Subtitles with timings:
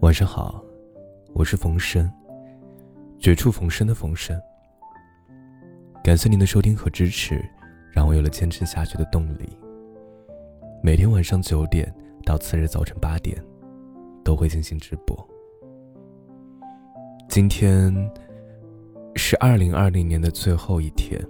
[0.00, 0.64] 晚上好，
[1.34, 2.10] 我是冯生，
[3.18, 4.40] 绝处逢生的冯生。
[6.02, 7.38] 感谢您的收听和支持，
[7.92, 9.46] 让我有了坚持下去的动力。
[10.82, 11.94] 每天晚上九点
[12.24, 13.36] 到次日早晨八点，
[14.24, 15.14] 都会进行直播。
[17.28, 17.94] 今天
[19.16, 21.22] 是二零二零年的最后一天。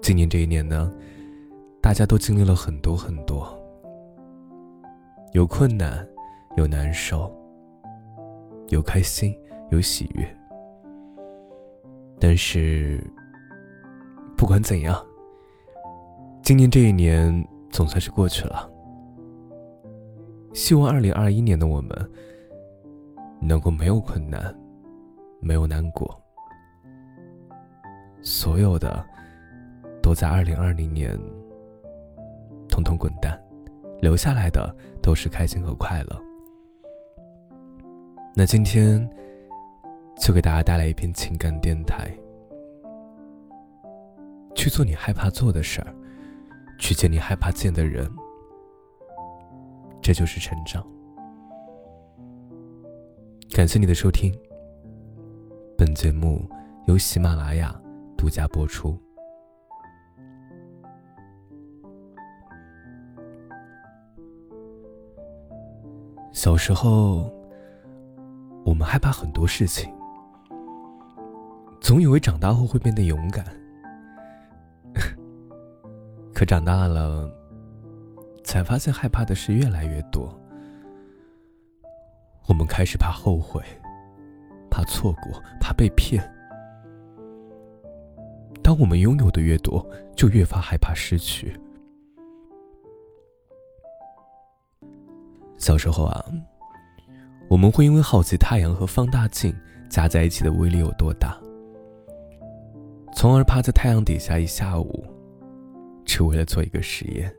[0.00, 0.94] 今年这一年呢，
[1.80, 3.52] 大家都经历了很多很多，
[5.32, 6.08] 有困难。
[6.56, 7.32] 有难受，
[8.68, 9.36] 有开心，
[9.70, 10.36] 有喜悦。
[12.20, 13.02] 但是，
[14.36, 14.94] 不管怎样，
[16.42, 17.32] 今年这一年
[17.70, 18.70] 总算是过去了。
[20.52, 21.90] 希望二零二一年的我们
[23.40, 24.54] 能够没有困难，
[25.40, 26.14] 没有难过，
[28.20, 29.04] 所有的
[30.02, 31.18] 都在二零二零年
[32.68, 33.42] 统统滚蛋，
[34.00, 36.22] 留下来的都是开心和快乐。
[38.34, 39.06] 那今天，
[40.18, 42.10] 就给大家带来一篇情感电台。
[44.54, 45.94] 去做你害怕做的事儿，
[46.78, 48.10] 去见你害怕见的人，
[50.00, 50.82] 这就是成长。
[53.54, 54.32] 感谢你的收听。
[55.76, 56.48] 本节目
[56.86, 57.78] 由喜马拉雅
[58.16, 58.98] 独家播出。
[66.32, 67.30] 小时候。
[68.72, 69.92] 我们害怕很多事情，
[71.78, 73.44] 总以为长大后会变得勇敢，
[76.32, 77.30] 可长大了，
[78.42, 80.34] 才发现害怕的事越来越多。
[82.48, 83.62] 我们开始怕后悔，
[84.70, 86.24] 怕错过，怕被骗。
[88.62, 89.86] 当我们拥有的越多，
[90.16, 91.54] 就越发害怕失去。
[95.58, 96.24] 小时候啊。
[97.52, 99.54] 我们会因为好奇太阳和放大镜
[99.90, 101.38] 加在一起的威力有多大，
[103.14, 105.04] 从而趴在太阳底下一下午，
[106.02, 107.30] 只为了做一个实验。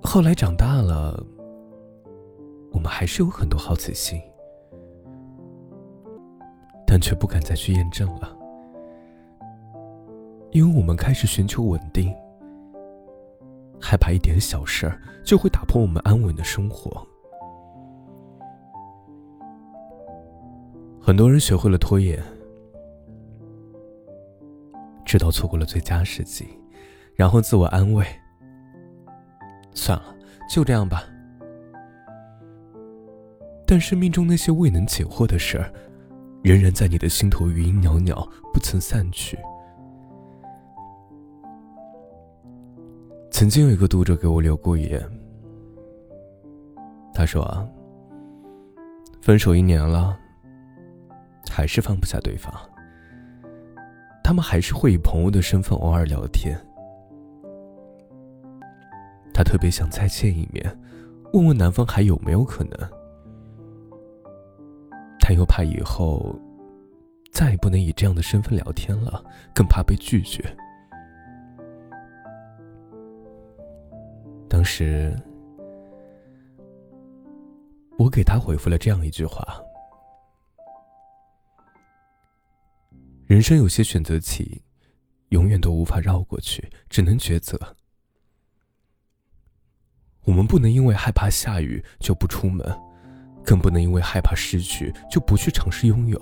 [0.00, 1.22] 后来长大了，
[2.72, 4.18] 我们还是有很多好奇心，
[6.86, 8.34] 但却不敢再去验证了，
[10.52, 12.10] 因为我们开始寻求稳定，
[13.78, 17.06] 害怕一点小事儿就会打破我们安稳的生活。
[21.06, 22.20] 很多人学会了拖延，
[25.04, 26.48] 直到错过了最佳时机，
[27.14, 28.04] 然后自我安慰
[29.72, 30.16] ：“算了，
[30.50, 31.04] 就这样吧。”
[33.64, 35.72] 但生命中那些未能解惑的事儿，
[36.42, 39.38] 仍然在你的心头余音袅袅，不曾散去。
[43.30, 45.00] 曾经有一个读者给我留过言，
[47.14, 47.64] 他说：“啊，
[49.20, 50.18] 分手一年了。”
[51.50, 52.52] 还是放不下对方，
[54.22, 56.58] 他们还是会以朋友的身份偶尔聊天。
[59.32, 60.64] 他特别想再见一面，
[61.32, 62.72] 问问男方还有没有可能，
[65.20, 66.34] 他又怕以后
[67.32, 69.22] 再也不能以这样的身份聊天了，
[69.54, 70.42] 更怕被拒绝。
[74.48, 75.14] 当时，
[77.98, 79.44] 我给他回复了这样一句话。
[83.26, 84.62] 人生有些选择题，
[85.30, 87.58] 永远都无法绕过去，只能抉择。
[90.22, 92.64] 我们不能因为害怕下雨就不出门，
[93.44, 96.18] 更不能因为害怕失去就不去尝试拥有。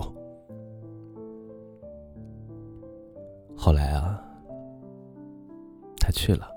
[3.55, 4.19] 后来啊，
[5.97, 6.49] 他去了，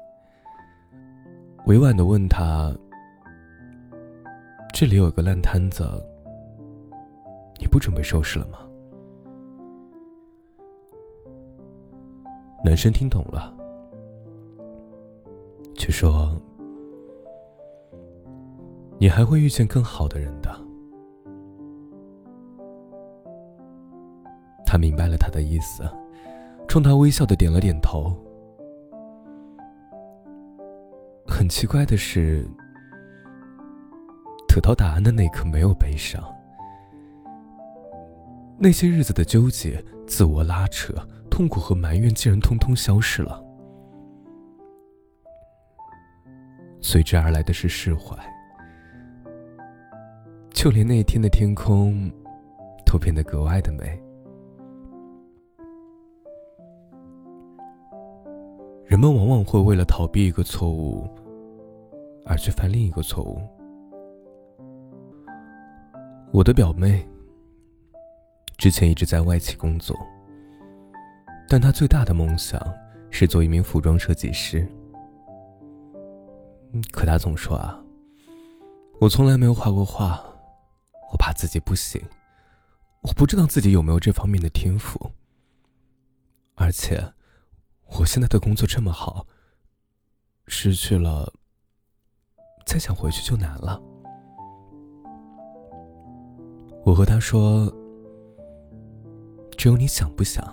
[1.67, 2.75] 委婉的问他
[4.73, 5.85] ：“这里有个烂摊子，
[7.59, 8.61] 你不准备收拾了吗？”
[12.69, 13.51] 男生听懂了，
[15.75, 16.39] 却说
[19.01, 20.55] ：“你还会遇见更好的人的。”
[24.67, 25.83] 他明白了他的意思，
[26.69, 28.15] 冲他微笑的点了点头。
[31.27, 32.47] 很奇怪的是，
[34.47, 36.23] 得到答案的那刻没有悲伤，
[38.59, 40.93] 那些日子的纠结、自我拉扯。
[41.39, 43.41] 痛苦和埋怨竟然通通消失了，
[46.81, 48.17] 随之而来的是释怀，
[50.51, 52.11] 就连那一天的天空，
[52.85, 53.85] 都变得格外的美。
[58.87, 61.09] 人们往往会为了逃避一个错误，
[62.27, 63.41] 而去犯另一个错误，
[66.33, 67.09] 我的表妹
[68.57, 69.97] 之前一直在外企工作，
[71.49, 72.61] 但他最大的梦想
[73.11, 74.69] 是做一名服装设计师。
[76.93, 77.83] 可他总说啊，
[79.01, 80.23] 我从来没有画过画，
[81.11, 82.01] 我怕自己不行，
[83.01, 85.11] 我不知道自己有没有这方面的天赋。
[86.55, 87.15] 而且，
[87.99, 89.27] 我现在的工作这么好，
[90.47, 91.33] 失去了，
[92.67, 93.81] 再想回去就难了。
[96.85, 97.73] 我和他说
[99.57, 100.45] ：“只有你想不想？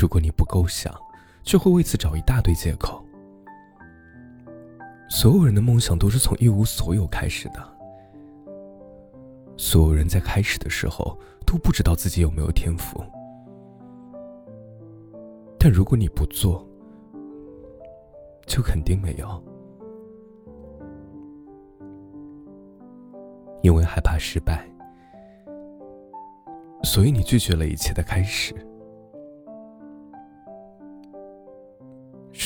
[0.00, 0.90] 如果你不够想，
[1.42, 3.04] 就会为此找一大堆借口。
[5.10, 7.62] 所有人的梦想都是从一无所有开始的，
[9.58, 13.04] 所有人在开始的时候都不知道自己有没有天赋。
[15.58, 16.66] 但如果你不做，
[18.46, 19.44] 就肯定没有。”
[23.60, 24.66] 因为害怕失败，
[26.84, 28.54] 所以你拒绝了一切的开始。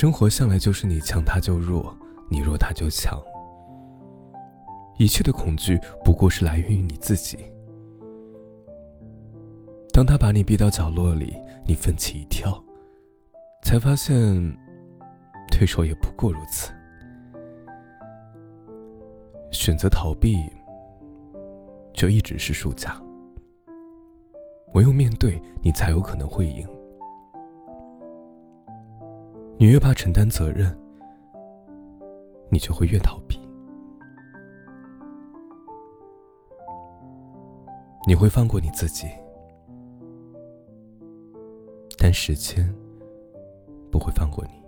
[0.05, 1.97] 生活向来就是你强他就弱，
[2.29, 3.19] 你弱他就强。
[4.99, 7.39] 一切的恐惧不过是来源于你自己。
[9.95, 11.35] 当他把你逼到角落里，
[11.67, 12.63] 你奋起一跳，
[13.63, 14.15] 才发现，
[15.51, 16.71] 对手也不过如此。
[19.53, 20.37] 选择逃避。
[21.95, 22.95] 就一直是输家。
[24.75, 26.69] 唯有面对你，才有可能会赢。
[29.57, 30.77] 你越怕承担责任，
[32.51, 33.39] 你就会越逃避。
[38.07, 39.07] 你会放过你自己，
[41.97, 42.71] 但时间
[43.91, 44.63] 不会放过你。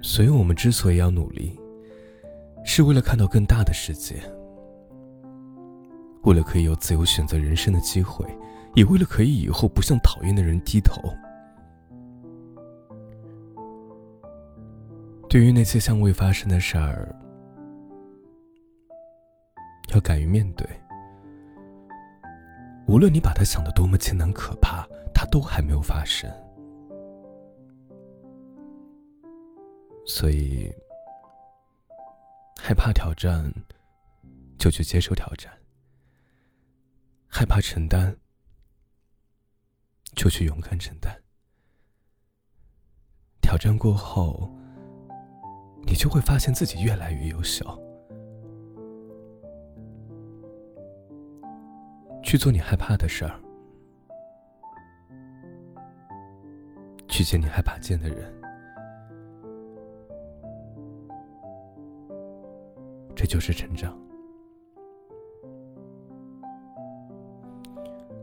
[0.00, 1.58] 所以，我们之所以要努力，
[2.64, 4.16] 是为了看到更大的世界，
[6.22, 8.24] 为了可以有自由选择人生的机会，
[8.74, 11.02] 也为了可以以后不向讨厌的人低头。
[15.28, 17.14] 对于那些尚未发生的事儿，
[19.94, 20.66] 要敢于面对。
[22.86, 24.84] 无论你把它想的多么艰难可怕，
[25.14, 26.28] 它都还没有发生。
[30.04, 30.68] 所以，
[32.58, 33.52] 害怕挑战，
[34.58, 35.52] 就去接受挑战；
[37.28, 38.16] 害怕承担，
[40.20, 41.10] 就去勇敢承担。
[43.40, 44.54] 挑战过后，
[45.86, 47.64] 你就会发现自己越来越优秀。
[52.22, 53.40] 去做你害怕的事儿，
[57.08, 58.30] 去见你害怕见的人。
[63.16, 63.98] 这就是成长。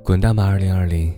[0.04, 1.12] 滚蛋吧二零二零。